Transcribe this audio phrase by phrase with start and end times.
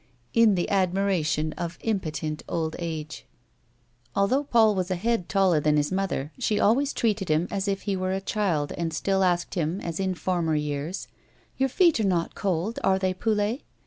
[0.33, 3.23] in the admiration of im potent old age.
[4.15, 7.83] Although Paul was a head taller than his mother, she always treated him as if
[7.83, 11.07] he were a child and still asked him, as in former years:"
[11.59, 13.61] Your feet are not cold, are they, Poulet